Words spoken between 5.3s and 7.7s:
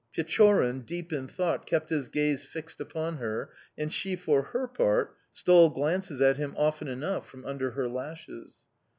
stole glances at him often enough from under